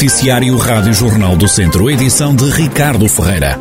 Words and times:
Noticiário 0.00 0.56
Rádio 0.56 0.94
Jornal 0.94 1.36
do 1.36 1.46
Centro, 1.46 1.90
edição 1.90 2.34
de 2.34 2.48
Ricardo 2.48 3.06
Ferreira. 3.06 3.60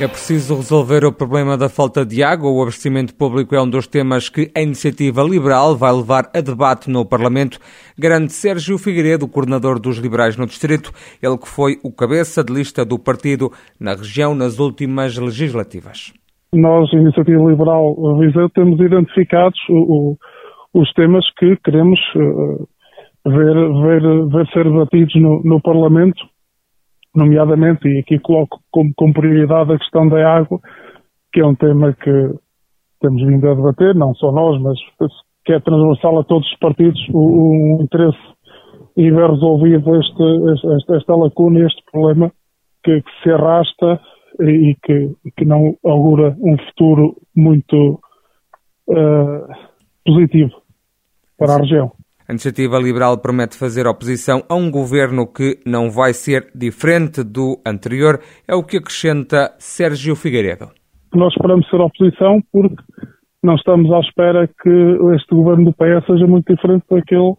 É 0.00 0.08
preciso 0.08 0.56
resolver 0.56 1.04
o 1.04 1.12
problema 1.12 1.56
da 1.56 1.68
falta 1.68 2.04
de 2.04 2.20
água. 2.24 2.50
O 2.50 2.60
abastecimento 2.60 3.14
público 3.14 3.54
é 3.54 3.62
um 3.62 3.70
dos 3.70 3.86
temas 3.86 4.28
que 4.28 4.50
a 4.56 4.60
iniciativa 4.60 5.22
liberal 5.22 5.76
vai 5.76 5.92
levar 5.92 6.32
a 6.34 6.40
debate 6.40 6.90
no 6.90 7.06
Parlamento. 7.06 7.60
Garante 7.96 8.32
Sérgio 8.32 8.76
Figueiredo, 8.76 9.28
coordenador 9.28 9.78
dos 9.78 9.98
liberais 9.98 10.36
no 10.36 10.44
Distrito, 10.44 10.90
ele 11.22 11.38
que 11.38 11.46
foi 11.46 11.76
o 11.84 11.92
cabeça 11.92 12.42
de 12.42 12.52
lista 12.52 12.84
do 12.84 12.98
partido 12.98 13.52
na 13.78 13.94
região 13.94 14.34
nas 14.34 14.58
últimas 14.58 15.16
legislativas. 15.16 16.12
Nós, 16.52 16.92
Iniciativa 16.92 17.48
Liberal 17.48 18.18
Viseu, 18.18 18.50
temos 18.50 18.80
identificados 18.80 19.60
o, 19.68 20.16
o, 20.74 20.80
os 20.80 20.92
temas 20.94 21.24
que 21.38 21.56
queremos 21.62 22.00
uh, 22.16 22.66
ver, 23.26 23.54
ver, 23.54 24.26
ver 24.28 24.48
ser 24.48 24.64
debatidos 24.64 25.14
no, 25.16 25.42
no 25.42 25.60
Parlamento 25.60 26.22
nomeadamente, 27.14 27.88
e 27.88 27.98
aqui 27.98 28.18
coloco 28.18 28.60
como, 28.70 28.92
como 28.94 29.12
prioridade 29.12 29.72
a 29.72 29.78
questão 29.78 30.08
da 30.08 30.36
água, 30.36 30.60
que 31.32 31.40
é 31.40 31.46
um 31.46 31.54
tema 31.54 31.92
que 31.92 32.34
temos 33.00 33.22
vindo 33.22 33.48
a 33.48 33.54
debater, 33.54 33.94
não 33.94 34.14
só 34.14 34.30
nós, 34.30 34.60
mas 34.60 34.78
que 35.44 35.52
é 35.52 35.60
transversal 35.60 36.18
a 36.20 36.24
todos 36.24 36.46
os 36.46 36.58
partidos, 36.58 37.00
o, 37.12 37.78
o 37.78 37.82
interesse 37.82 38.18
em 38.96 39.10
ver 39.12 39.30
resolvido 39.30 39.96
este, 39.96 40.22
este, 40.76 40.94
esta 40.94 41.16
lacuna, 41.16 41.66
este 41.66 41.82
problema 41.90 42.30
que, 42.84 43.00
que 43.00 43.10
se 43.22 43.30
arrasta 43.30 44.00
e 44.40 44.76
que, 44.82 45.14
que, 45.36 45.44
não 45.44 45.76
augura 45.84 46.36
um 46.40 46.56
futuro 46.58 47.16
muito 47.34 48.00
uh, 48.88 49.46
positivo 50.04 50.52
para 51.38 51.54
a 51.54 51.58
região. 51.58 51.92
A 52.30 52.32
iniciativa 52.32 52.78
liberal 52.78 53.18
promete 53.18 53.58
fazer 53.58 53.88
oposição 53.88 54.44
a 54.48 54.54
um 54.54 54.70
governo 54.70 55.26
que 55.26 55.58
não 55.66 55.90
vai 55.90 56.12
ser 56.12 56.46
diferente 56.54 57.24
do 57.24 57.60
anterior, 57.66 58.20
é 58.46 58.54
o 58.54 58.62
que 58.62 58.76
acrescenta 58.76 59.50
Sérgio 59.58 60.14
Figueiredo. 60.14 60.66
Nós 61.12 61.32
esperamos 61.32 61.68
ser 61.68 61.80
oposição 61.80 62.38
porque 62.52 62.76
não 63.42 63.56
estamos 63.56 63.92
à 63.92 63.98
espera 63.98 64.46
que 64.46 64.70
este 65.16 65.34
governo 65.34 65.64
do 65.64 65.72
PS 65.72 66.06
seja 66.06 66.24
muito 66.28 66.54
diferente 66.54 66.84
daquele 66.88 67.34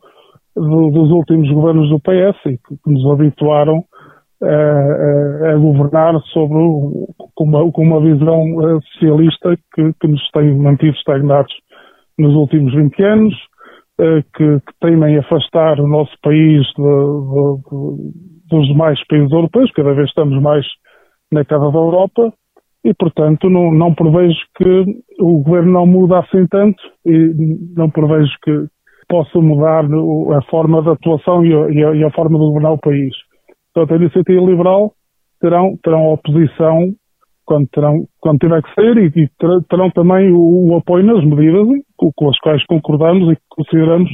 dos 0.57 1.09
últimos 1.09 1.49
governos 1.49 1.89
do 1.89 1.97
PS 1.97 2.37
e 2.47 2.57
que 2.57 2.75
nos 2.85 3.13
habituaram 3.13 3.85
a, 4.43 5.47
a, 5.47 5.53
a 5.53 5.57
governar 5.57 6.19
sobre 6.33 6.59
com 7.33 7.45
uma, 7.45 7.71
com 7.71 7.81
uma 7.81 8.01
visão 8.01 8.43
eh, 8.59 8.79
socialista 8.91 9.55
que, 9.73 9.93
que 10.01 10.07
nos 10.09 10.31
tem 10.31 10.53
mantido 10.53 10.97
estagnados 10.97 11.53
nos 12.19 12.35
últimos 12.35 12.75
20 12.75 13.03
anos 13.03 13.33
eh, 13.33 13.50
que, 14.35 14.59
que 14.59 14.73
temem 14.79 15.17
afastar 15.17 15.79
o 15.79 15.87
nosso 15.87 16.11
país 16.21 16.65
de, 16.75 16.83
de, 16.83 18.49
dos 18.49 18.67
demais 18.67 18.99
países 19.07 19.31
europeus, 19.31 19.71
cada 19.71 19.93
vez 19.93 20.07
estamos 20.07 20.41
mais 20.41 20.65
na 21.31 21.45
casa 21.45 21.71
da 21.71 21.77
Europa, 21.77 22.33
e 22.83 22.93
portanto 22.93 23.49
não, 23.49 23.71
não 23.71 23.93
prevejo 23.93 24.39
que 24.57 24.85
o 25.19 25.43
governo 25.43 25.71
não 25.71 25.85
muda 25.85 26.19
assim 26.19 26.47
tanto 26.47 26.81
e 27.05 27.35
não 27.75 27.89
prevejo 27.89 28.31
que 28.43 28.65
possa 29.07 29.39
mudar 29.39 29.85
a 29.85 30.41
forma 30.49 30.81
de 30.81 30.89
atuação 30.89 31.45
e 31.45 31.53
a, 31.53 31.95
e 31.95 32.03
a 32.03 32.11
forma 32.11 32.39
de 32.39 32.45
governar 32.45 32.73
o 32.73 32.79
país. 32.79 33.13
Portanto, 33.73 33.93
a 33.93 34.03
iniciativa 34.03 34.41
liberal 34.41 34.93
terão, 35.39 35.77
terão 35.83 36.11
oposição 36.13 36.93
quando, 37.51 37.67
terão, 37.67 38.07
quando 38.21 38.39
tiver 38.39 38.61
que 38.63 38.73
ser 38.73 38.97
e, 38.97 39.23
e 39.23 39.29
terão 39.69 39.91
também 39.91 40.31
o, 40.31 40.69
o, 40.69 40.77
apoio 40.77 41.05
nas 41.05 41.21
medidas 41.25 41.67
com, 41.97 42.09
com, 42.15 42.29
as 42.29 42.37
quais 42.39 42.65
concordamos 42.65 43.29
e 43.29 43.35
que 43.35 43.41
consideramos 43.49 44.09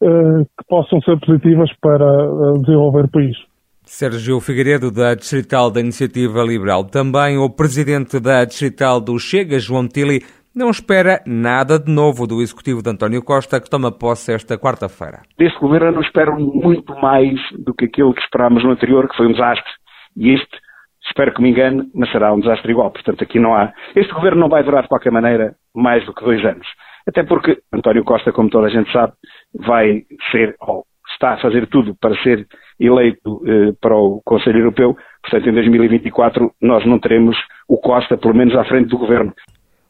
uh, 0.00 0.42
que 0.44 0.66
possam 0.66 0.98
ser 1.02 1.20
positivas 1.20 1.70
para 1.82 2.06
uh, 2.06 2.58
desenvolver 2.62 3.04
o 3.04 3.10
país. 3.10 3.36
Sérgio 3.82 4.40
Figueiredo, 4.40 4.90
da 4.90 5.14
Distrital 5.14 5.70
da 5.70 5.80
Iniciativa 5.80 6.42
Liberal. 6.42 6.84
Também 6.84 7.36
o 7.36 7.50
presidente 7.50 8.18
da 8.18 8.42
Distrital 8.46 9.02
do 9.02 9.18
Chega, 9.18 9.58
João 9.58 9.86
Tili, 9.86 10.20
não 10.54 10.70
espera 10.70 11.22
nada 11.26 11.78
de 11.78 11.92
novo 11.92 12.26
do 12.26 12.40
executivo 12.40 12.82
de 12.82 12.88
António 12.88 13.22
Costa, 13.22 13.60
que 13.60 13.68
toma 13.68 13.92
posse 13.92 14.32
esta 14.32 14.56
quarta-feira. 14.56 15.20
Deste 15.38 15.60
governo 15.60 15.92
não 15.92 16.00
espero 16.00 16.40
muito 16.40 16.94
mais 17.02 17.34
do 17.58 17.74
que 17.74 17.84
aquilo 17.84 18.14
que 18.14 18.22
esperámos 18.22 18.64
no 18.64 18.70
anterior, 18.70 19.06
que 19.06 19.16
foi 19.16 19.26
um 19.26 19.32
desastre. 19.32 19.70
E 20.16 20.30
este 20.30 20.65
Espero 21.06 21.32
que 21.32 21.42
me 21.42 21.50
engane, 21.50 21.88
mas 21.94 22.10
será 22.10 22.32
um 22.32 22.40
desastre 22.40 22.72
igual. 22.72 22.90
Portanto, 22.90 23.22
aqui 23.22 23.38
não 23.38 23.54
há. 23.54 23.72
Este 23.94 24.12
governo 24.12 24.40
não 24.40 24.48
vai 24.48 24.62
durar 24.62 24.82
de 24.82 24.88
qualquer 24.88 25.12
maneira 25.12 25.54
mais 25.74 26.04
do 26.04 26.14
que 26.14 26.24
dois 26.24 26.44
anos. 26.44 26.66
Até 27.08 27.22
porque 27.22 27.58
António 27.72 28.04
Costa, 28.04 28.32
como 28.32 28.50
toda 28.50 28.66
a 28.66 28.70
gente 28.70 28.90
sabe, 28.92 29.12
vai 29.54 30.02
ser, 30.32 30.56
ou 30.60 30.84
está 31.12 31.34
a 31.34 31.40
fazer 31.40 31.66
tudo 31.68 31.94
para 32.00 32.20
ser 32.22 32.46
eleito 32.80 33.42
eh, 33.46 33.72
para 33.80 33.96
o 33.96 34.20
Conselho 34.24 34.58
Europeu. 34.58 34.96
Portanto, 35.22 35.48
em 35.48 35.52
2024 35.52 36.52
nós 36.60 36.84
não 36.84 36.98
teremos 36.98 37.36
o 37.68 37.78
Costa, 37.78 38.16
pelo 38.16 38.34
menos 38.34 38.54
à 38.56 38.64
frente 38.64 38.88
do 38.88 38.98
governo. 38.98 39.32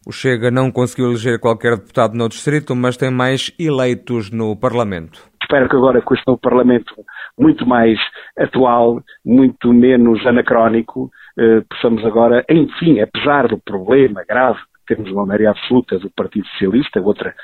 O 0.06 0.12
Chega 0.12 0.52
não 0.52 0.70
conseguiu 0.70 1.10
eleger 1.10 1.40
qualquer 1.40 1.76
deputado 1.76 2.14
no 2.14 2.28
distrito, 2.28 2.76
mas 2.76 2.96
tem 2.96 3.10
mais 3.10 3.52
eleitos 3.58 4.30
no 4.30 4.54
Parlamento. 4.54 5.20
Espero 5.46 5.68
que 5.68 5.76
agora, 5.76 6.02
com 6.02 6.12
este 6.12 6.26
novo 6.26 6.40
Parlamento 6.40 6.92
muito 7.38 7.64
mais 7.64 8.00
atual, 8.36 9.00
muito 9.24 9.72
menos 9.72 10.26
anacrónico, 10.26 11.08
eh, 11.38 11.62
possamos 11.70 12.04
agora, 12.04 12.44
enfim, 12.50 12.98
apesar 12.98 13.46
do 13.46 13.56
problema 13.56 14.24
grave 14.28 14.58
temos 14.86 15.10
uma 15.10 15.26
maioria 15.26 15.50
absoluta 15.50 15.98
do 15.98 16.10
Partido 16.10 16.46
Socialista, 16.48 17.00
outra, 17.00 17.34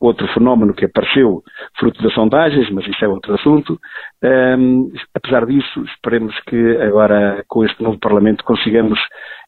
outro 0.00 0.26
fenómeno 0.28 0.72
que 0.72 0.84
apareceu 0.84 1.42
fruto 1.78 2.02
das 2.02 2.14
sondagens, 2.14 2.70
mas 2.70 2.86
isso 2.86 3.04
é 3.04 3.08
outro 3.08 3.34
assunto. 3.34 3.78
Um, 4.22 4.92
apesar 5.14 5.44
disso, 5.46 5.82
esperemos 5.84 6.38
que 6.46 6.76
agora, 6.76 7.44
com 7.48 7.64
este 7.64 7.82
novo 7.82 7.98
Parlamento, 7.98 8.44
consigamos, 8.44 8.98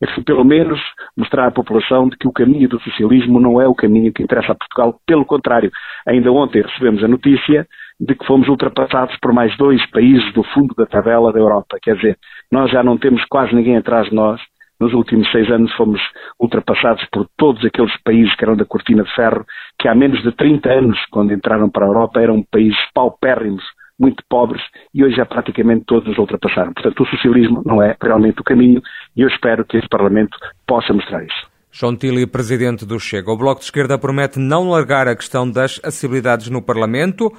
enfim, 0.02 0.22
pelo 0.22 0.44
menos, 0.44 0.80
mostrar 1.16 1.46
à 1.46 1.50
população 1.50 2.08
de 2.08 2.16
que 2.16 2.28
o 2.28 2.32
caminho 2.32 2.68
do 2.68 2.80
socialismo 2.80 3.40
não 3.40 3.60
é 3.60 3.68
o 3.68 3.74
caminho 3.74 4.12
que 4.12 4.22
interessa 4.22 4.52
a 4.52 4.56
Portugal. 4.56 5.00
Pelo 5.06 5.24
contrário, 5.24 5.70
ainda 6.06 6.32
ontem 6.32 6.62
recebemos 6.62 7.02
a 7.04 7.08
notícia 7.08 7.66
de 8.00 8.14
que 8.14 8.26
fomos 8.26 8.48
ultrapassados 8.48 9.16
por 9.20 9.32
mais 9.32 9.56
dois 9.56 9.84
países 9.90 10.32
do 10.32 10.42
fundo 10.42 10.74
da 10.74 10.86
tabela 10.86 11.32
da 11.32 11.38
Europa. 11.38 11.78
Quer 11.82 11.96
dizer, 11.96 12.18
nós 12.50 12.70
já 12.70 12.82
não 12.82 12.98
temos 12.98 13.24
quase 13.26 13.54
ninguém 13.54 13.76
atrás 13.76 14.08
de 14.08 14.14
nós. 14.14 14.40
Nos 14.80 14.92
últimos 14.92 15.30
seis 15.30 15.48
anos 15.50 15.72
fomos 15.74 16.00
ultrapassados 16.38 17.06
por 17.12 17.28
todos 17.36 17.64
aqueles 17.64 17.96
países 18.02 18.34
que 18.34 18.44
eram 18.44 18.56
da 18.56 18.64
cortina 18.64 19.04
de 19.04 19.14
ferro, 19.14 19.44
que 19.78 19.86
há 19.86 19.94
menos 19.94 20.22
de 20.22 20.32
30 20.32 20.68
anos, 20.68 20.98
quando 21.10 21.32
entraram 21.32 21.70
para 21.70 21.84
a 21.84 21.88
Europa, 21.88 22.20
eram 22.20 22.42
países 22.42 22.78
paupérrimos, 22.92 23.62
muito 23.98 24.24
pobres, 24.28 24.62
e 24.92 25.04
hoje 25.04 25.16
já 25.16 25.24
praticamente 25.24 25.84
todos 25.86 26.08
nos 26.08 26.18
ultrapassaram. 26.18 26.72
Portanto, 26.72 27.02
o 27.02 27.06
socialismo 27.06 27.62
não 27.64 27.80
é 27.80 27.96
realmente 28.02 28.40
o 28.40 28.44
caminho, 28.44 28.82
e 29.16 29.22
eu 29.22 29.28
espero 29.28 29.64
que 29.64 29.76
este 29.76 29.88
Parlamento 29.88 30.36
possa 30.66 30.92
mostrar 30.92 31.24
isso. 31.24 31.54
João 31.76 31.96
Tili, 31.96 32.24
presidente 32.24 32.86
do 32.86 33.00
Chega. 33.00 33.32
O 33.32 33.36
Bloco 33.36 33.58
de 33.58 33.64
Esquerda 33.64 33.98
promete 33.98 34.38
não 34.38 34.70
largar 34.70 35.08
a 35.08 35.16
questão 35.16 35.50
das 35.50 35.80
acessibilidades 35.82 36.48
no 36.48 36.62
Parlamento. 36.62 37.32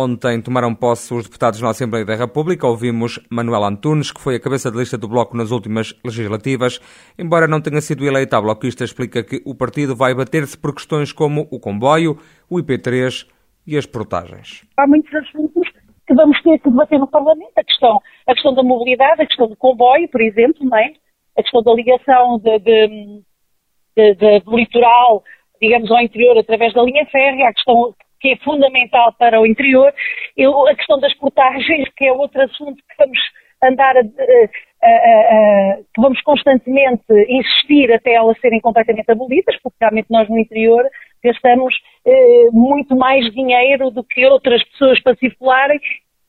Ontem 0.00 0.40
tomaram 0.40 0.76
posse 0.76 1.12
os 1.12 1.24
deputados 1.24 1.60
na 1.60 1.70
Assembleia 1.70 2.04
da 2.04 2.14
República. 2.14 2.64
Ouvimos 2.68 3.18
Manuel 3.28 3.64
Antunes, 3.64 4.12
que 4.12 4.20
foi 4.20 4.36
a 4.36 4.40
cabeça 4.40 4.70
de 4.70 4.78
lista 4.78 4.96
do 4.96 5.08
Bloco 5.08 5.36
nas 5.36 5.50
últimas 5.50 5.92
legislativas. 6.04 6.78
Embora 7.18 7.48
não 7.48 7.60
tenha 7.60 7.80
sido 7.80 8.06
eleita, 8.06 8.38
a 8.38 8.40
bloquista 8.40 8.84
explica 8.84 9.24
que 9.24 9.42
o 9.44 9.56
partido 9.56 9.96
vai 9.96 10.14
bater-se 10.14 10.56
por 10.56 10.72
questões 10.72 11.12
como 11.12 11.48
o 11.50 11.58
comboio, 11.58 12.16
o 12.48 12.58
IP3 12.58 13.26
e 13.66 13.76
as 13.76 13.86
portagens. 13.86 14.64
Há 14.76 14.86
muitos 14.86 15.12
assuntos 15.12 15.68
que 16.06 16.14
vamos 16.14 16.40
ter 16.42 16.60
que 16.60 16.70
debater 16.70 17.00
no 17.00 17.08
Parlamento. 17.08 17.58
A 17.58 17.64
questão, 17.64 17.98
a 18.28 18.34
questão 18.34 18.54
da 18.54 18.62
mobilidade, 18.62 19.22
a 19.22 19.26
questão 19.26 19.48
do 19.48 19.56
comboio, 19.56 20.08
por 20.10 20.20
exemplo, 20.20 20.64
não 20.64 20.78
é? 20.78 20.92
a 21.36 21.42
questão 21.42 21.60
da 21.60 21.74
ligação 21.74 22.38
de, 22.38 22.56
de, 22.60 24.14
de, 24.14 24.40
do 24.44 24.56
litoral, 24.56 25.24
digamos, 25.60 25.90
ao 25.90 26.00
interior 26.00 26.38
através 26.38 26.72
da 26.72 26.84
linha 26.84 27.04
férrea, 27.06 27.48
a 27.48 27.52
questão 27.52 27.96
que 28.20 28.32
é 28.32 28.36
fundamental 28.38 29.12
para 29.18 29.40
o 29.40 29.46
interior, 29.46 29.92
Eu, 30.36 30.66
a 30.68 30.74
questão 30.74 30.98
das 31.00 31.14
portagens, 31.14 31.88
que 31.96 32.04
é 32.04 32.12
outro 32.12 32.40
assunto 32.42 32.76
que 32.76 32.96
vamos 32.98 33.18
andar 33.62 33.96
a, 33.96 34.00
a, 34.00 34.86
a, 34.86 35.76
que 35.76 36.00
vamos 36.00 36.20
constantemente 36.22 37.02
insistir 37.28 37.92
até 37.92 38.14
elas 38.14 38.38
serem 38.40 38.60
completamente 38.60 39.10
abolidas, 39.10 39.56
porque 39.62 39.78
realmente 39.80 40.06
nós 40.10 40.28
no 40.28 40.38
interior 40.38 40.84
gastamos 41.22 41.74
eh, 42.06 42.48
muito 42.52 42.94
mais 42.96 43.24
dinheiro 43.32 43.90
do 43.90 44.04
que 44.04 44.24
outras 44.26 44.62
pessoas 44.70 45.00
para 45.02 45.16
circularem, 45.16 45.80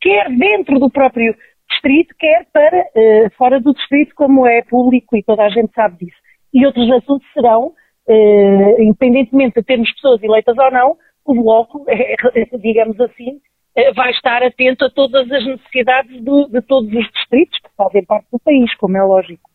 quer 0.01 0.29
dentro 0.31 0.79
do 0.79 0.89
próprio 0.89 1.35
distrito, 1.69 2.15
quer 2.17 2.47
para 2.51 2.85
eh, 2.95 3.29
fora 3.37 3.59
do 3.59 3.73
distrito, 3.73 4.15
como 4.15 4.47
é 4.47 4.63
público 4.63 5.15
e 5.15 5.23
toda 5.23 5.43
a 5.43 5.49
gente 5.49 5.71
sabe 5.73 6.05
disso. 6.05 6.17
E 6.51 6.65
outros 6.65 6.89
assuntos 6.91 7.27
serão, 7.33 7.73
eh, 8.07 8.75
independentemente 8.79 9.59
de 9.59 9.63
termos 9.63 9.91
pessoas 9.93 10.23
eleitas 10.23 10.57
ou 10.57 10.71
não, 10.71 10.97
o 11.29 11.43
Bloco, 11.43 11.85
é, 11.87 12.15
digamos 12.57 12.99
assim, 12.99 13.39
é, 13.75 13.93
vai 13.93 14.11
estar 14.11 14.41
atento 14.41 14.85
a 14.85 14.89
todas 14.89 15.31
as 15.31 15.45
necessidades 15.45 16.21
do, 16.23 16.47
de 16.47 16.61
todos 16.63 16.91
os 16.91 17.11
distritos 17.11 17.59
que 17.59 17.69
fazem 17.77 18.03
parte 18.03 18.25
do 18.31 18.39
país, 18.39 18.73
como 18.75 18.97
é 18.97 19.03
lógico. 19.03 19.47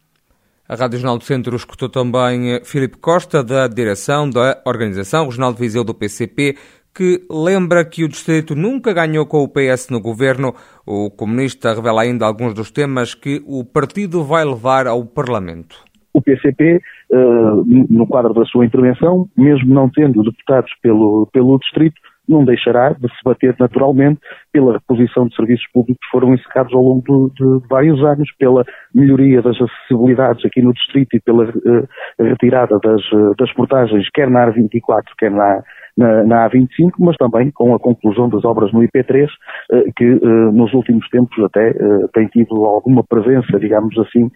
A 0.69 0.76
Rádio 0.76 0.99
Jornal 0.99 1.19
do 1.19 1.25
Centro 1.25 1.55
escutou 1.56 1.91
também 1.91 2.65
Filipe 2.65 2.97
Costa, 2.97 3.43
da 3.43 3.67
direção 3.69 4.31
da 4.31 4.62
organização 4.65 5.26
Regional 5.26 5.53
de 5.53 5.61
Viseu 5.61 5.85
do 5.85 5.93
PCP, 5.93 6.56
que 6.94 7.26
lembra 7.29 7.85
que 7.85 8.05
o 8.05 8.09
Distrito 8.09 8.55
nunca 8.55 8.93
ganhou 8.93 9.27
com 9.27 9.43
o 9.43 9.49
PS 9.49 9.91
no 9.91 10.00
governo. 10.00 10.55
O 10.87 11.11
comunista 11.11 11.75
revela 11.75 12.03
ainda 12.03 12.25
alguns 12.25 12.55
dos 12.55 12.70
temas 12.70 13.15
que 13.15 13.43
o 13.47 13.65
partido 13.65 14.23
vai 14.23 14.44
levar 14.44 14.87
ao 14.87 15.05
Parlamento. 15.05 15.85
O 16.15 16.23
PCP, 16.23 16.77
eh, 16.77 16.81
no 17.11 18.06
quadro 18.06 18.35
da 18.35 18.45
sua 18.45 18.65
intervenção, 18.65 19.29
mesmo 19.37 19.73
não 19.73 19.89
tendo 19.89 20.23
deputados 20.23 20.73
pelo, 20.83 21.29
pelo 21.33 21.59
Distrito, 21.59 22.01
não 22.29 22.45
deixará 22.45 22.91
de 22.91 23.09
se 23.09 23.23
bater 23.25 23.55
naturalmente 23.59 24.21
pela 24.53 24.75
reposição 24.75 25.27
de 25.27 25.37
serviços 25.37 25.67
públicos 25.73 26.01
que 26.03 26.11
foram 26.11 26.35
encerrados 26.35 26.73
ao 26.73 26.83
longo 26.83 27.31
de, 27.35 27.61
de, 27.61 27.69
vários 27.69 28.03
anos, 28.03 28.29
pela 28.39 28.65
melhoria 28.95 29.43
das 29.43 29.56
acessibilidades 29.61 30.45
aqui 30.45 30.62
no 30.62 30.73
Distrito 30.73 31.17
e 31.17 31.21
pela 31.21 31.45
uh, 31.45 31.89
retirada 32.19 32.79
das, 32.83 33.03
uh, 33.12 33.35
das 33.39 33.53
portagens, 33.53 34.09
quer 34.11 34.31
na 34.31 34.47
A24, 34.47 35.03
quer 35.19 35.31
na, 35.31 35.62
na, 35.96 36.25
na, 36.25 36.49
A25, 36.50 36.93
mas 36.99 37.17
também 37.17 37.50
com 37.50 37.75
a 37.75 37.79
conclusão 37.79 38.29
das 38.29 38.44
obras 38.44 38.73
no 38.73 38.81
IP3, 38.81 39.26
uh, 39.26 39.93
que 39.96 40.05
nos 40.52 40.73
últimos 40.75 41.08
tempos 41.08 41.38
até 41.44 41.73
tem 42.12 42.26
tido 42.29 42.64
alguma 42.64 43.05
presença, 43.05 43.58
digamos 43.58 43.96
assim, 43.99 44.31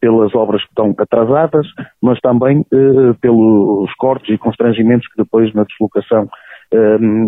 pelas 0.00 0.34
obras 0.34 0.62
que 0.62 0.68
estão 0.68 0.94
atrasadas, 0.98 1.66
mas 2.02 2.18
também 2.20 2.64
pelos 3.20 3.92
cortes 3.94 4.34
e 4.34 4.38
constrangimentos 4.38 5.06
que 5.08 5.22
depois 5.22 5.52
na 5.54 5.64
deslocação 5.64 6.28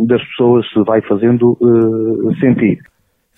das 0.07 0.23
pessoas 0.29 0.69
se 0.71 0.83
vai 0.83 1.01
fazendo 1.03 1.57
eh, 1.63 2.41
sentir. 2.41 2.79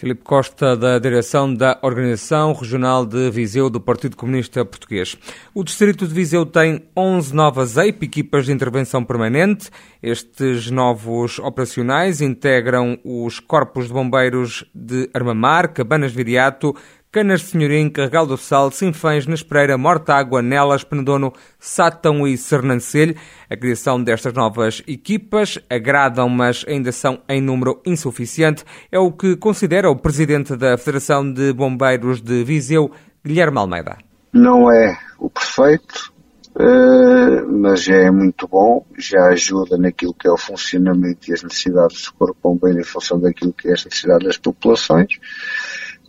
Filipe 0.01 0.25
Costa, 0.25 0.75
da 0.75 0.99
direção 0.99 1.53
da 1.53 1.79
Organização 1.83 2.55
Regional 2.55 3.05
de 3.05 3.31
Viseu 3.31 3.69
do 3.69 3.79
Partido 3.79 4.17
Comunista 4.17 4.65
Português. 4.65 5.15
O 5.55 5.63
Distrito 5.63 6.09
de 6.09 6.15
Viseu 6.15 6.47
tem 6.47 6.87
11 6.97 7.35
novas 7.35 7.77
EIP, 7.77 8.07
equipas 8.07 8.47
de 8.47 8.53
intervenção 8.53 9.05
permanente. 9.05 9.69
Estes 10.03 10.71
novos 10.71 11.39
operacionais 11.39 12.23
integram 12.23 12.99
os 13.05 13.41
corpos 13.41 13.89
de 13.89 13.93
bombeiros 13.93 14.65
de 14.75 15.11
Armamar, 15.13 15.75
Cabanas 15.75 16.13
Viriato, 16.13 16.75
Canas 17.13 17.41
de 17.41 17.47
Senhorim, 17.49 17.91
Carregal 17.91 18.25
do 18.25 18.37
Sal, 18.37 18.71
Sinfães, 18.71 19.27
Nespreira, 19.27 19.77
Mortágua, 19.77 20.41
Nelas, 20.41 20.85
Penedono, 20.85 21.33
Sátão 21.59 22.25
e 22.25 22.37
Sernancelho. 22.39 23.17
A 23.51 23.57
criação 23.57 24.01
destas 24.01 24.33
novas 24.33 24.81
equipas 24.87 25.59
agradam, 25.69 26.29
mas 26.29 26.65
ainda 26.69 26.93
são 26.93 27.21
em 27.29 27.41
número 27.41 27.83
insuficiente. 27.85 28.65
É 28.93 28.99
o 29.01 29.11
que 29.11 29.37
considera 29.37 29.91
o 29.91 29.97
presidente 29.97 30.55
da 30.55 30.79
Federação 30.79 31.33
de 31.33 31.53
Bombeiros 31.53 32.21
de 32.21 32.45
Viseu, 32.45 32.93
Guilherme 33.27 33.59
Almeida. 33.59 33.99
Não 34.33 34.71
é 34.71 34.97
o 35.19 35.29
perfeito, 35.29 36.13
eh, 36.61 37.43
mas 37.43 37.89
é 37.89 38.09
muito 38.13 38.47
bom, 38.47 38.87
já 38.97 39.31
ajuda 39.31 39.77
naquilo 39.77 40.15
que 40.15 40.29
é 40.29 40.31
o 40.31 40.37
funcionamento 40.37 41.29
e 41.29 41.35
as 41.35 41.43
necessidades 41.43 42.05
do 42.05 42.13
corpo 42.13 42.37
bombeiro 42.41 42.79
em 42.79 42.85
função 42.85 43.19
daquilo 43.19 43.53
que 43.53 43.67
é 43.67 43.73
as 43.73 43.85
necessidades 43.85 44.29
das 44.29 44.37
populações 44.37 45.19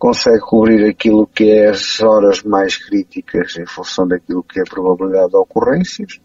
consegue 0.01 0.39
cobrir 0.39 0.83
aquilo 0.89 1.27
que 1.27 1.51
é 1.51 1.69
as 1.69 2.01
horas 2.01 2.41
mais 2.41 2.75
críticas 2.75 3.55
em 3.55 3.67
função 3.67 4.07
daquilo 4.07 4.41
que 4.41 4.59
é 4.59 4.63
a 4.63 4.65
probabilidade 4.65 5.29
de 5.29 5.37
ocorrências, 5.37 6.19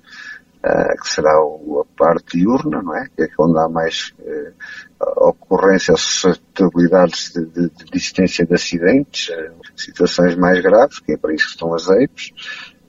uh, 0.64 0.98
que 0.98 1.06
será 1.06 1.38
o, 1.44 1.82
a 1.82 1.98
parte 1.98 2.38
diurna, 2.38 2.80
não 2.80 2.96
é? 2.96 3.06
Que 3.14 3.24
é 3.24 3.28
onde 3.38 3.58
há 3.58 3.68
mais 3.68 4.14
uh, 4.20 5.28
ocorrências, 5.28 6.00
suscetibilidades 6.00 7.34
de, 7.34 7.44
de, 7.44 7.68
de, 7.68 7.84
existência 7.92 8.46
de 8.46 8.54
acidentes, 8.54 9.28
uh, 9.28 9.52
situações 9.76 10.34
mais 10.36 10.58
graves, 10.62 10.98
que 10.98 11.12
é 11.12 11.18
para 11.18 11.34
isso 11.34 11.44
que 11.44 11.50
estão 11.50 11.74
as 11.74 11.86
EIPs. 11.86 12.32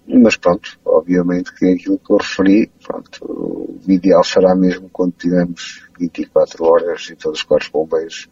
Mas 0.08 0.38
pronto, 0.38 0.80
obviamente 0.86 1.54
que 1.54 1.66
é 1.66 1.74
aquilo 1.74 2.00
que 2.00 2.12
eu 2.14 2.18
referi, 2.18 2.72
pronto, 2.82 3.26
o 3.26 3.92
ideal 3.92 4.24
será 4.24 4.56
mesmo 4.56 4.90
quando 4.90 5.12
tivermos 5.14 5.86
24 6.00 6.64
horas 6.64 7.10
e 7.10 7.16
todos 7.16 7.40
os 7.40 7.46
corpos 7.46 7.68
bombeiros, 7.68 8.30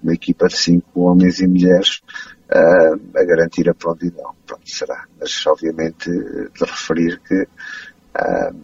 uma 0.00 0.14
equipa 0.14 0.46
de 0.46 0.56
5 0.56 1.00
homens 1.00 1.40
e 1.40 1.48
mulheres, 1.48 2.00
uh, 2.50 3.18
a 3.18 3.24
garantir 3.24 3.68
a 3.68 3.74
prontidão. 3.74 4.34
Pronto, 4.46 4.62
será. 4.66 5.04
Mas 5.20 5.44
obviamente 5.46 6.08
de 6.10 6.64
referir 6.64 7.20
que 7.26 7.42
uh, 7.42 8.56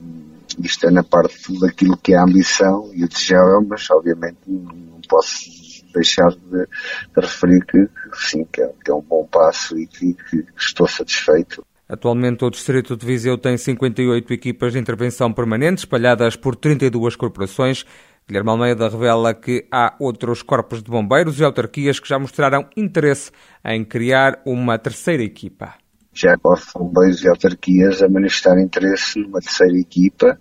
isto 0.63 0.87
é 0.87 0.91
na 0.91 1.03
parte 1.03 1.59
daquilo 1.59 1.97
que 1.97 2.15
é 2.15 2.17
a 2.17 2.23
ambição 2.23 2.91
e 2.95 3.05
o 3.05 3.09
desejável, 3.09 3.67
mas 3.69 3.91
obviamente 3.91 4.39
não 4.47 5.01
posso 5.09 5.51
deixar 5.93 6.31
de, 6.31 6.67
de 6.67 7.21
referir 7.21 7.65
que, 7.67 7.89
sim, 8.15 8.45
que 8.45 8.63
é, 8.63 8.73
que 8.85 8.91
é, 8.91 8.95
um 8.95 9.03
bom 9.03 9.27
passo 9.27 9.77
e 9.77 9.87
que, 9.87 10.15
que 10.15 10.45
estou 10.57 10.87
satisfeito 10.87 11.67
Atualmente, 11.89 12.45
o 12.45 12.51
Distrito 12.51 12.97
de 12.97 13.05
Viseu 13.05 13.37
tem 13.37 13.57
58 13.57 14.33
equipas 14.33 14.73
de 14.73 14.79
intervenção 14.79 15.33
permanente, 15.33 15.81
espalhadas 15.81 16.37
por 16.37 16.57
32 16.57 17.17
corporações. 17.17 17.85
Guilherme 18.27 18.51
Almeida 18.51 18.89
revela 18.89 19.35
que 19.35 19.67
há 19.71 19.95
outros 19.99 20.43
corpos 20.43 20.83
de 20.83 20.91
bombeiros 20.91 21.39
e 21.39 21.45
autarquias 21.45 21.99
que 21.99 22.09
já 22.09 22.19
mostraram 22.19 22.67
interesse 22.77 23.31
em 23.65 23.85
criar 23.85 24.41
uma 24.47 24.79
terceira 24.79 25.23
equipa. 25.23 25.75
Já 26.15 26.35
há 26.35 26.79
bombeiros 26.79 27.23
e 27.23 27.29
autarquias 27.29 28.03
a 28.03 28.09
manifestar 28.09 28.59
interesse 28.59 29.19
numa 29.19 29.41
terceira 29.41 29.77
equipa, 29.77 30.39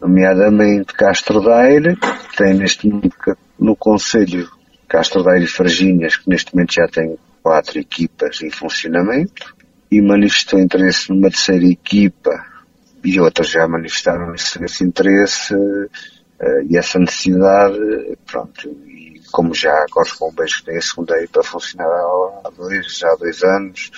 nomeadamente 0.00 0.94
Castro 0.94 1.42
Daire, 1.42 1.96
que 1.96 2.36
tem 2.36 2.54
neste 2.54 2.88
momento 2.88 3.36
no 3.58 3.74
Conselho 3.74 4.48
Castro 4.88 5.22
Daire 5.22 5.44
e 5.44 5.48
Farginhas, 5.48 6.16
que 6.16 6.28
neste 6.28 6.54
momento 6.54 6.74
já 6.74 6.86
tem 6.86 7.18
quatro 7.46 7.78
equipas 7.78 8.42
em 8.42 8.50
funcionamento 8.50 9.54
e 9.88 10.02
manifestou 10.02 10.58
interesse 10.58 11.10
numa 11.10 11.30
terceira 11.30 11.64
equipa 11.64 12.44
e 13.04 13.20
outras 13.20 13.50
já 13.50 13.68
manifestaram 13.68 14.34
esse, 14.34 14.60
esse 14.64 14.82
interesse 14.82 15.54
uh, 15.54 15.88
e 16.68 16.76
essa 16.76 16.98
necessidade, 16.98 17.78
pronto, 18.26 18.68
e 18.68 19.22
como 19.30 19.54
já 19.54 19.70
agora 19.70 20.08
os 20.08 20.18
bombeiros 20.18 20.56
que 20.56 20.64
têm 20.64 20.76
a 20.76 20.82
segunda 20.82 21.16
equipa 21.18 21.38
a 21.38 21.44
funcionar 21.44 21.86
há 21.86 22.50
dois, 22.50 23.00
há 23.04 23.14
dois 23.14 23.40
anos, 23.44 23.92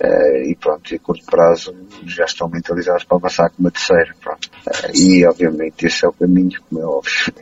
uh, 0.00 0.48
e 0.48 0.54
pronto, 0.54 0.92
e 0.92 0.94
a 0.94 1.00
curto 1.00 1.24
prazo 1.26 1.74
já 2.06 2.24
estão 2.24 2.48
mentalizados 2.48 3.02
para 3.02 3.16
avançar 3.16 3.50
com 3.50 3.62
uma 3.62 3.70
terceira, 3.72 4.14
pronto. 4.20 4.48
Uh, 4.64 4.96
e 4.96 5.26
obviamente 5.26 5.86
esse 5.86 6.04
é 6.04 6.08
o 6.08 6.12
caminho, 6.12 6.62
como 6.70 6.80
é 6.80 6.84
óbvio. 6.84 7.34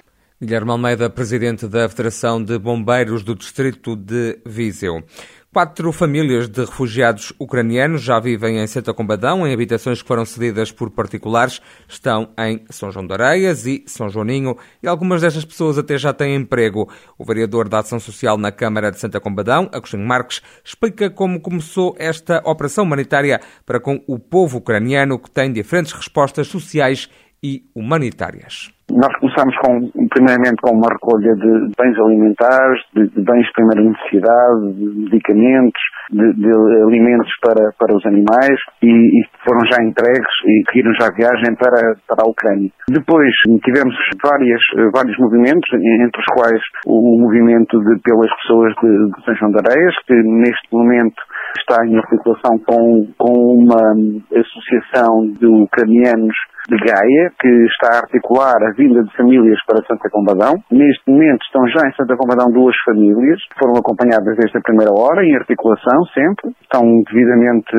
Guilherme 0.42 0.70
Almeida, 0.70 1.10
presidente 1.10 1.68
da 1.68 1.86
Federação 1.86 2.42
de 2.42 2.58
Bombeiros 2.58 3.22
do 3.22 3.34
Distrito 3.34 3.94
de 3.94 4.38
Viseu. 4.46 5.04
Quatro 5.52 5.90
famílias 5.90 6.48
de 6.48 6.60
refugiados 6.60 7.32
ucranianos 7.36 8.02
já 8.02 8.20
vivem 8.20 8.60
em 8.60 8.66
Santa 8.68 8.94
Combadão, 8.94 9.44
em 9.44 9.52
habitações 9.52 10.00
que 10.00 10.06
foram 10.06 10.24
cedidas 10.24 10.70
por 10.70 10.90
particulares. 10.92 11.60
Estão 11.88 12.30
em 12.38 12.64
São 12.70 12.92
João 12.92 13.04
de 13.04 13.14
Areias 13.14 13.66
e 13.66 13.82
São 13.84 14.08
Joaninho 14.08 14.56
e 14.80 14.86
algumas 14.86 15.22
destas 15.22 15.44
pessoas 15.44 15.76
até 15.76 15.98
já 15.98 16.12
têm 16.12 16.36
emprego. 16.36 16.88
O 17.18 17.24
vereador 17.24 17.68
da 17.68 17.80
Ação 17.80 17.98
Social 17.98 18.38
na 18.38 18.52
Câmara 18.52 18.92
de 18.92 19.00
Santa 19.00 19.18
Combadão, 19.18 19.68
Agostinho 19.72 20.06
Marques, 20.06 20.40
explica 20.64 21.10
como 21.10 21.40
começou 21.40 21.96
esta 21.98 22.40
operação 22.48 22.84
humanitária 22.84 23.40
para 23.66 23.80
com 23.80 24.00
o 24.06 24.20
povo 24.20 24.58
ucraniano 24.58 25.18
que 25.18 25.32
tem 25.32 25.52
diferentes 25.52 25.90
respostas 25.90 26.46
sociais 26.46 27.10
e 27.42 27.62
humanitárias. 27.74 28.70
Nós 28.90 29.14
começamos 29.20 29.54
com, 29.58 29.86
primeiramente 30.10 30.58
com 30.62 30.74
uma 30.74 30.90
recolha 30.90 31.32
de 31.36 31.70
bens 31.78 31.96
alimentares, 31.96 32.82
de, 32.92 33.06
de 33.06 33.22
bens 33.22 33.46
de 33.46 33.52
primeira 33.52 33.82
necessidade, 33.86 34.72
de 34.74 34.84
medicamentos, 35.06 35.80
de, 36.10 36.32
de, 36.34 36.52
alimentos 36.82 37.30
para, 37.40 37.70
para 37.78 37.94
os 37.94 38.04
animais 38.04 38.58
e, 38.82 38.90
e, 38.90 39.22
foram 39.46 39.60
já 39.70 39.78
entregues 39.82 40.34
e 40.44 40.64
seguiram 40.66 40.92
já 40.98 41.06
a 41.06 41.14
viagem 41.14 41.54
para, 41.54 41.94
para 42.08 42.26
a 42.26 42.28
Ucrânia. 42.28 42.70
Depois 42.90 43.30
tivemos 43.62 43.94
várias, 44.22 44.60
vários 44.92 45.16
movimentos, 45.18 45.70
entre 45.72 46.20
os 46.20 46.26
quais 46.34 46.60
o 46.84 47.16
movimento 47.20 47.78
de, 47.78 47.96
pelas 48.02 48.30
pessoas 48.42 48.74
de, 48.82 48.90
de 48.90 49.24
São 49.24 49.34
João 49.36 49.52
de 49.52 49.58
Areias, 49.58 49.94
que 50.04 50.14
neste 50.14 50.66
momento 50.72 51.22
está 51.58 51.86
em 51.86 51.96
articulação 51.96 52.58
com, 52.66 53.06
com 53.16 53.54
uma 53.54 53.94
associação 54.34 55.30
de 55.38 55.46
ucranianos 55.46 56.34
de 56.68 56.76
Gaia, 56.76 57.32
que 57.38 57.48
está 57.66 57.96
a 57.96 58.02
articular 58.04 58.56
a 58.62 58.72
vinda 58.72 59.02
de 59.02 59.16
famílias 59.16 59.58
para 59.66 59.84
Santa 59.86 60.08
Combadão. 60.10 60.54
Neste 60.70 61.02
momento 61.08 61.42
estão 61.44 61.66
já 61.68 61.86
em 61.86 61.94
Santa 61.94 62.16
Combadão 62.16 62.50
duas 62.52 62.76
famílias, 62.84 63.40
foram 63.58 63.74
acompanhadas 63.78 64.36
desde 64.36 64.58
a 64.58 64.60
primeira 64.60 64.92
hora, 64.92 65.24
em 65.24 65.36
articulação 65.36 66.04
sempre, 66.12 66.52
estão 66.60 66.82
devidamente 67.08 67.70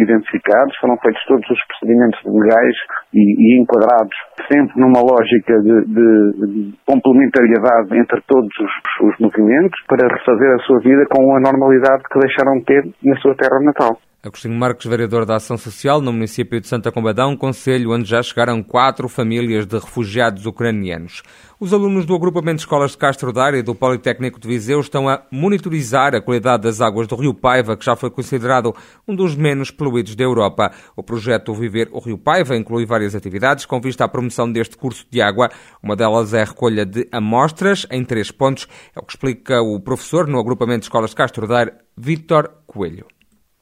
identificados, 0.00 0.76
foram 0.80 0.96
feitos 0.98 1.22
todos 1.26 1.48
os 1.50 1.60
procedimentos 1.66 2.20
legais 2.24 2.76
e, 3.14 3.20
e 3.20 3.62
enquadrados 3.62 4.16
sempre 4.50 4.80
numa 4.80 5.00
lógica 5.00 5.60
de, 5.60 5.84
de, 5.86 6.06
de 6.46 6.74
complementariedade 6.86 7.96
entre 7.98 8.20
todos 8.26 8.50
os, 8.60 8.72
os 9.08 9.18
movimentos 9.20 9.78
para 9.86 10.08
refazer 10.08 10.54
a 10.54 10.58
sua 10.66 10.80
vida 10.80 11.04
com 11.10 11.36
a 11.36 11.40
normalidade 11.40 12.02
que 12.10 12.18
deixaram 12.18 12.58
de 12.58 12.64
ter 12.64 12.82
na 13.02 13.16
sua 13.16 13.34
terra 13.34 13.60
natal. 13.60 13.98
Agostinho 14.26 14.58
Marques, 14.58 14.84
vereador 14.90 15.24
da 15.24 15.36
Ação 15.36 15.56
Social 15.56 16.00
no 16.00 16.12
município 16.12 16.60
de 16.60 16.66
Santa 16.66 16.90
Combadão, 16.90 17.36
conselho 17.36 17.92
onde 17.92 18.08
já 18.08 18.20
chegaram 18.20 18.60
quatro 18.60 19.08
famílias 19.08 19.66
de 19.66 19.78
refugiados 19.78 20.46
ucranianos. 20.46 21.22
Os 21.60 21.72
alunos 21.72 22.04
do 22.04 22.12
agrupamento 22.12 22.56
de 22.56 22.62
escolas 22.62 22.90
de 22.90 22.98
Castro 22.98 23.32
Daire 23.32 23.58
e 23.58 23.62
do 23.62 23.72
Politécnico 23.72 24.40
de 24.40 24.48
Viseu 24.48 24.80
estão 24.80 25.08
a 25.08 25.22
monitorizar 25.30 26.12
a 26.12 26.20
qualidade 26.20 26.64
das 26.64 26.80
águas 26.80 27.06
do 27.06 27.14
Rio 27.14 27.32
Paiva, 27.34 27.76
que 27.76 27.84
já 27.84 27.94
foi 27.94 28.10
considerado 28.10 28.74
um 29.06 29.14
dos 29.14 29.36
menos 29.36 29.70
poluídos 29.70 30.16
da 30.16 30.24
Europa. 30.24 30.72
O 30.96 31.04
projeto 31.04 31.54
Viver 31.54 31.88
o 31.92 32.00
Rio 32.00 32.18
Paiva 32.18 32.56
inclui 32.56 32.84
várias 32.84 33.14
atividades 33.14 33.64
com 33.64 33.80
vista 33.80 34.04
à 34.04 34.08
promoção 34.08 34.50
deste 34.50 34.76
curso 34.76 35.06
de 35.08 35.22
água. 35.22 35.50
Uma 35.80 35.94
delas 35.94 36.34
é 36.34 36.42
a 36.42 36.46
recolha 36.46 36.84
de 36.84 37.06
amostras 37.12 37.86
em 37.92 38.04
três 38.04 38.32
pontos, 38.32 38.66
é 38.92 38.98
o 38.98 39.04
que 39.04 39.12
explica 39.12 39.62
o 39.62 39.78
professor 39.78 40.26
no 40.26 40.40
agrupamento 40.40 40.80
de 40.80 40.86
escolas 40.86 41.10
de 41.10 41.16
Castro 41.16 41.46
Daire, 41.46 41.74
Vítor 41.96 42.50
Coelho. 42.66 43.06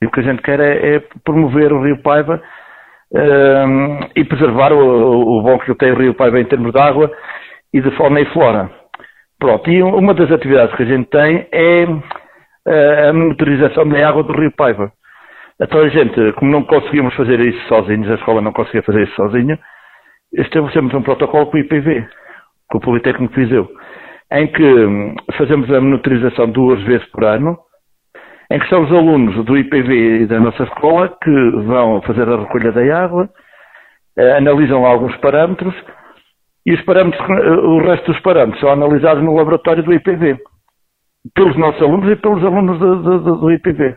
E 0.04 0.06
o 0.06 0.10
que 0.10 0.20
a 0.20 0.22
gente 0.22 0.42
quer 0.42 0.60
é, 0.60 0.96
é 0.96 1.02
promover 1.24 1.72
o 1.72 1.82
Rio 1.82 1.96
Paiva 2.02 2.42
um, 3.10 4.00
e 4.14 4.22
preservar 4.22 4.70
o, 4.70 5.38
o, 5.38 5.42
bom 5.42 5.58
que 5.58 5.74
tem 5.76 5.92
o 5.92 5.98
Rio 5.98 6.12
Paiva 6.12 6.38
em 6.38 6.44
termos 6.44 6.72
de 6.72 6.78
água 6.78 7.10
e 7.72 7.80
de 7.80 7.90
fauna 7.92 8.20
e 8.20 8.26
flora. 8.26 8.70
Pronto, 9.38 9.70
e 9.70 9.82
uma 9.82 10.12
das 10.12 10.30
atividades 10.30 10.76
que 10.76 10.82
a 10.82 10.86
gente 10.86 11.08
tem 11.08 11.48
é 11.50 11.84
uh, 11.86 13.08
a 13.08 13.12
monitorização 13.14 13.88
da 13.88 14.06
água 14.06 14.22
do 14.24 14.34
Rio 14.34 14.52
Paiva. 14.54 14.92
Então 15.58 15.80
a 15.80 15.88
gente, 15.88 16.32
como 16.34 16.50
não 16.50 16.64
conseguimos 16.64 17.14
fazer 17.14 17.40
isso 17.40 17.66
sozinhos, 17.66 18.10
a 18.10 18.16
escola 18.16 18.42
não 18.42 18.52
conseguia 18.52 18.82
fazer 18.82 19.04
isso 19.04 19.14
sozinha, 19.14 19.58
estabelecemos 20.34 20.92
um 20.92 21.00
protocolo 21.00 21.46
com 21.46 21.56
o 21.56 21.60
IPV, 21.60 22.06
com 22.68 22.76
o 22.76 22.80
Politécnico 22.82 23.32
de 23.32 23.40
Viseu, 23.40 23.70
em 24.32 24.48
que 24.48 24.62
hum, 24.62 25.14
fazemos 25.38 25.72
a 25.72 25.80
monitorização 25.80 26.50
duas 26.50 26.82
vezes 26.82 27.06
por 27.06 27.24
ano, 27.24 27.56
em 28.50 28.58
que 28.58 28.68
são 28.68 28.82
os 28.82 28.92
alunos 28.92 29.44
do 29.44 29.56
IPV 29.56 30.22
e 30.22 30.26
da 30.26 30.38
nossa 30.38 30.64
escola 30.64 31.08
que 31.22 31.50
vão 31.66 32.02
fazer 32.02 32.28
a 32.28 32.36
recolha 32.36 32.72
da 32.72 33.04
água, 33.04 33.28
eh, 34.18 34.36
analisam 34.36 34.84
alguns 34.84 35.16
parâmetros 35.16 35.74
e 36.66 36.72
os 36.72 36.80
parâmetros, 36.82 37.20
eh, 37.28 37.50
o 37.50 37.78
resto 37.78 38.12
dos 38.12 38.20
parâmetros 38.20 38.60
são 38.60 38.70
analisados 38.70 39.22
no 39.22 39.34
laboratório 39.34 39.82
do 39.82 39.92
IPV, 39.92 40.38
pelos 41.34 41.56
nossos 41.56 41.80
alunos 41.82 42.10
e 42.10 42.16
pelos 42.16 42.44
alunos 42.44 42.78
do, 42.78 43.02
do, 43.02 43.36
do 43.36 43.52
IPV. 43.52 43.96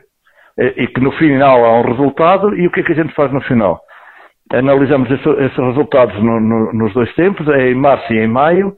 E 0.60 0.88
que 0.88 1.00
no 1.00 1.12
final 1.12 1.64
há 1.64 1.80
um 1.80 1.84
resultado 1.84 2.56
e 2.56 2.66
o 2.66 2.72
que 2.72 2.80
é 2.80 2.84
que 2.84 2.92
a 2.92 2.96
gente 2.96 3.14
faz 3.14 3.32
no 3.32 3.42
final? 3.42 3.80
Analisamos 4.52 5.12
esse, 5.12 5.30
esses 5.30 5.58
resultados 5.58 6.16
no, 6.24 6.40
no, 6.40 6.74
nos 6.74 6.94
dois 6.94 7.14
tempos, 7.14 7.48
é 7.50 7.70
em 7.70 7.76
março 7.76 8.12
e 8.12 8.18
em 8.18 8.28
maio, 8.28 8.74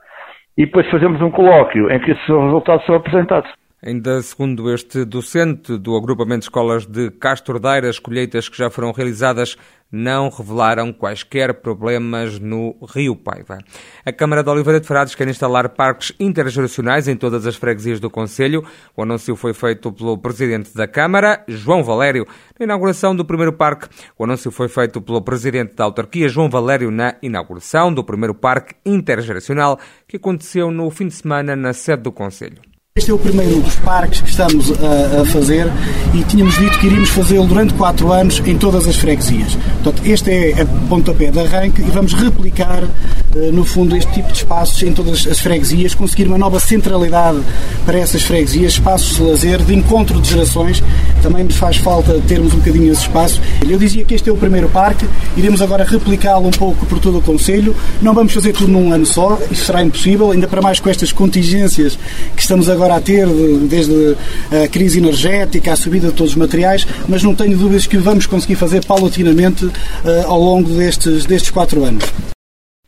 e 0.58 0.66
depois 0.66 0.90
fazemos 0.90 1.22
um 1.22 1.32
colóquio 1.32 1.90
em 1.90 2.00
que 2.00 2.12
esses 2.12 2.28
resultados 2.28 2.86
são 2.86 2.96
apresentados. 2.96 3.50
Ainda 3.82 4.22
segundo 4.22 4.74
este 4.74 5.06
docente 5.06 5.78
do 5.78 5.96
agrupamento 5.96 6.42
de 6.42 6.46
escolas 6.46 6.86
de 6.86 7.10
Castro 7.12 7.58
Daire, 7.60 7.88
as 7.88 7.98
colheitas 7.98 8.50
que 8.50 8.58
já 8.58 8.70
foram 8.70 8.92
realizadas 8.92 9.56
não 9.90 10.30
revelaram 10.30 10.92
quaisquer 10.92 11.62
problemas 11.62 12.40
no 12.40 12.76
Rio 12.94 13.16
Paiva. 13.16 13.58
A 14.06 14.12
Câmara 14.12 14.44
de 14.44 14.50
Oliveira 14.50 14.82
de 14.82 14.86
Frades 14.86 15.16
quer 15.16 15.28
instalar 15.30 15.70
parques 15.70 16.14
intergeracionais 16.20 17.08
em 17.08 17.16
todas 17.16 17.48
as 17.48 17.56
freguesias 17.56 18.02
do 18.02 18.10
Conselho. 18.10 18.64
O 18.96 19.02
anúncio 19.02 19.34
foi 19.38 19.54
feito 19.54 19.94
pelo 19.94 20.18
Presidente 20.18 20.76
da 20.76 20.86
Câmara, 20.86 21.44
João 21.48 21.82
Valério, 21.82 22.28
na 22.60 22.66
inauguração 22.66 23.16
do 23.16 23.24
primeiro 23.24 23.54
parque. 23.54 23.88
O 24.18 24.26
anúncio 24.26 24.52
foi 24.52 24.68
feito 24.68 25.02
pelo 25.02 25.22
Presidente 25.22 25.74
da 25.74 25.86
Autarquia, 25.86 26.28
João 26.28 26.50
Valério, 26.50 26.92
na 26.92 27.16
inauguração 27.22 27.94
do 27.94 28.04
primeiro 28.04 28.36
parque 28.36 28.76
intergeracional 28.86 29.80
que 30.06 30.18
aconteceu 30.18 30.70
no 30.70 30.92
fim 30.92 31.08
de 31.08 31.14
semana 31.14 31.56
na 31.56 31.72
sede 31.72 32.04
do 32.04 32.12
Conselho. 32.12 32.69
Este 33.00 33.12
é 33.12 33.14
o 33.14 33.18
primeiro 33.18 33.62
dos 33.62 33.76
parques 33.76 34.20
que 34.20 34.30
estamos 34.30 34.74
a, 34.74 35.22
a 35.22 35.26
fazer 35.28 35.72
e 36.14 36.22
tínhamos 36.26 36.58
dito 36.58 36.78
que 36.80 36.88
iríamos 36.88 37.08
fazê-lo 37.12 37.48
durante 37.48 37.74
quatro 37.76 38.12
anos 38.12 38.44
em 38.46 38.58
todas 38.58 38.86
as 38.90 38.98
freguesias. 38.98 39.58
Portanto, 39.82 40.06
este 40.06 40.30
é 40.30 40.62
a 40.62 40.66
pontapé 40.90 41.32
de 41.32 41.40
arranque 41.40 41.82
e 41.82 41.86
vamos 41.86 42.12
replicar, 42.12 42.84
eh, 42.84 43.52
no 43.54 43.64
fundo, 43.64 43.96
este 43.96 44.12
tipo 44.12 44.30
de 44.30 44.40
espaços 44.40 44.84
em 44.84 44.92
todas 44.92 45.26
as 45.26 45.40
freguesias, 45.40 45.96
conseguir 45.96 46.28
uma 46.28 46.38
nova 46.38 46.60
centralidade 46.60 47.40
para 47.86 47.98
essas 47.98 48.22
freguesias, 48.22 48.74
espaços 48.74 49.16
de 49.16 49.24
lazer, 49.24 49.60
de 49.60 49.74
encontro 49.74 50.20
de 50.20 50.32
gerações. 50.32 50.84
Também 51.24 51.46
nos 51.46 51.56
faz 51.56 51.78
falta 51.78 52.20
termos 52.28 52.54
um 52.54 52.58
bocadinho 52.58 52.92
esse 52.92 53.04
espaço. 53.04 53.40
Eu 53.66 53.80
dizia 53.80 54.04
que 54.04 54.14
este 54.14 54.30
é 54.30 54.34
o 54.34 54.36
primeiro 54.36 54.68
parque, 54.68 55.08
iremos 55.38 55.62
agora 55.62 55.86
replicá-lo 55.86 56.50
um 56.50 56.52
pouco 56.52 56.86
por 56.86 57.00
todo 57.00 57.20
o 57.20 57.22
Conselho. 57.22 57.74
Não 58.02 58.14
vamos 58.14 58.34
fazer 58.34 58.52
tudo 58.52 58.70
num 58.74 58.92
ano 58.92 59.06
só, 59.06 59.40
isso 59.50 59.64
será 59.64 59.82
impossível, 59.82 60.32
ainda 60.32 60.50
para 60.50 60.62
mais 60.62 60.82
com 60.82 60.90
estas 60.90 61.14
contingências 61.14 61.98
que 62.36 62.42
estamos 62.42 62.68
agora 62.68 62.89
a 62.96 63.02
ter, 63.02 63.28
desde 63.70 64.16
a 64.52 64.68
crise 64.68 65.00
energética, 65.00 65.74
a 65.74 65.76
subida 65.76 66.08
de 66.08 66.14
todos 66.14 66.32
os 66.34 66.38
materiais, 66.38 66.88
mas 67.08 67.24
não 67.24 67.36
tenho 67.36 67.58
dúvidas 67.58 67.88
que 67.88 67.98
vamos 67.98 68.26
conseguir 68.26 68.56
fazer 68.56 68.86
paulatinamente 68.86 69.70
eh, 70.06 70.24
ao 70.26 70.40
longo 70.40 70.70
destes, 70.70 71.26
destes 71.26 71.52
quatro 71.52 71.84
anos. 71.84 72.04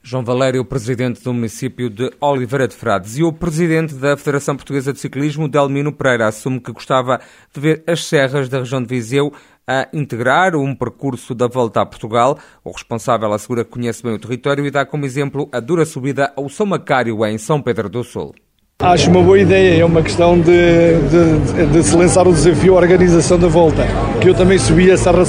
João 0.04 0.24
Valério, 0.24 0.66
presidente 0.66 1.24
do 1.24 1.32
município 1.32 1.88
de 1.88 2.12
Oliveira 2.20 2.68
de 2.68 2.76
Frades, 2.76 3.18
e 3.18 3.24
o 3.24 3.32
presidente 3.32 3.94
da 3.94 4.18
Federação 4.18 4.56
Portuguesa 4.56 4.92
de 4.92 5.00
Ciclismo, 5.00 5.48
Delmino 5.48 5.94
Pereira, 5.94 6.28
assume 6.28 6.60
que 6.60 6.72
gostava 6.72 7.22
de 7.54 7.62
ver 7.62 7.84
as 7.86 8.04
serras 8.06 8.50
da 8.50 8.58
região 8.58 8.82
de 8.82 8.90
Viseu 8.90 9.32
a 9.68 9.88
integrar 9.94 10.56
um 10.56 10.76
percurso 10.76 11.36
da 11.36 11.48
volta 11.48 11.82
a 11.82 11.86
Portugal. 11.86 12.40
O 12.64 12.72
responsável 12.72 13.32
assegura 13.32 13.64
que 13.64 13.70
conhece 13.70 14.02
bem 14.02 14.14
o 14.14 14.20
território 14.20 14.66
e 14.66 14.72
dá 14.72 14.86
como 14.86 15.06
exemplo 15.06 15.48
a 15.52 15.60
dura 15.60 15.86
subida 15.86 16.34
ao 16.36 16.50
São 16.50 16.66
Macário, 16.66 17.24
em 17.26 17.38
São 17.38 17.62
Pedro 17.62 17.88
do 17.88 18.04
Sul. 18.04 18.34
Acho 18.82 19.12
uma 19.12 19.22
boa 19.22 19.40
ideia, 19.40 19.80
é 19.80 19.86
uma 19.86 20.02
questão 20.02 20.40
de, 20.40 20.44
de, 20.44 21.66
de, 21.68 21.84
se 21.84 21.96
lançar 21.96 22.28
o 22.28 22.34
desafio 22.34 22.76
à 22.76 22.82
organização 22.82 23.38
da 23.38 23.48
volta. 23.48 23.86
Que 24.20 24.30
eu 24.30 24.34
também 24.34 24.58
subi 24.58 24.90
a 24.90 24.98
Serra 24.98 25.24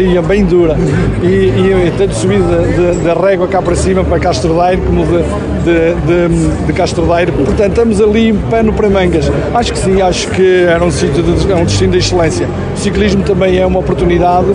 e 0.00 0.16
é 0.16 0.22
bem 0.22 0.44
dura. 0.44 0.76
E, 1.22 1.26
e 1.26 1.92
tanto 1.96 2.14
subi 2.14 2.36
da 3.04 3.14
régua 3.14 3.46
cá 3.46 3.62
para 3.62 3.76
cima, 3.76 4.02
para 4.02 4.18
Castro 4.18 4.54
Daire, 4.54 4.82
como 4.82 5.04
de, 5.06 5.22
de, 5.62 6.66
de, 6.66 6.72
Castro 6.72 7.06
Daire. 7.06 7.30
Portanto, 7.30 7.68
estamos 7.68 8.00
ali 8.00 8.32
pano 8.50 8.72
para 8.72 8.90
mangas. 8.90 9.30
Acho 9.54 9.72
que 9.72 9.78
sim, 9.78 10.02
acho 10.02 10.28
que 10.30 10.64
era 10.64 10.84
um 10.84 10.90
sítio, 10.90 11.22
de, 11.22 11.52
é 11.52 11.54
um 11.54 11.64
destino 11.64 11.92
de 11.92 11.98
excelência. 11.98 12.48
O 12.74 12.78
ciclismo 12.78 13.22
também 13.22 13.56
é 13.56 13.64
uma 13.64 13.78
oportunidade 13.78 14.48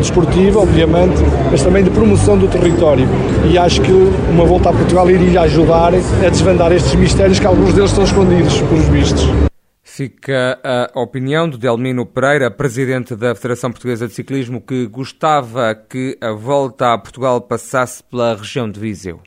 desportiva, 0.00 0.60
obviamente, 0.60 1.20
mas 1.50 1.62
também 1.62 1.84
de 1.84 1.90
promoção 1.90 2.36
do 2.36 2.48
território. 2.48 3.06
E 3.50 3.56
acho 3.56 3.80
que 3.82 3.92
uma 3.92 4.44
volta 4.44 4.70
a 4.70 4.72
Portugal 4.72 5.10
iria 5.10 5.42
ajudar 5.42 5.94
a 5.94 6.28
desvendar 6.28 6.72
estes 6.72 6.94
mistérios 6.94 7.38
que 7.38 7.46
alguns 7.46 7.74
deles 7.74 7.90
estão 7.90 8.04
escondidos, 8.04 8.60
pelos 8.62 8.88
vistos. 8.88 9.28
Fica 9.82 10.58
a 10.94 11.00
opinião 11.00 11.48
do 11.48 11.58
Delmino 11.58 12.06
Pereira, 12.06 12.50
presidente 12.50 13.14
da 13.14 13.34
Federação 13.34 13.70
Portuguesa 13.70 14.06
de 14.08 14.14
Ciclismo, 14.14 14.60
que 14.60 14.86
gostava 14.86 15.74
que 15.74 16.16
a 16.20 16.32
volta 16.32 16.94
a 16.94 16.98
Portugal 16.98 17.40
passasse 17.40 18.02
pela 18.04 18.34
região 18.34 18.70
de 18.70 18.80
Viseu. 18.80 19.20